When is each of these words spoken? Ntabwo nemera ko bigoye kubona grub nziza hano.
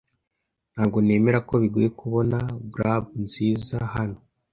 Ntabwo 0.73 0.97
nemera 1.05 1.39
ko 1.47 1.53
bigoye 1.61 1.89
kubona 1.99 2.37
grub 2.73 3.05
nziza 3.25 3.77
hano. 3.95 4.17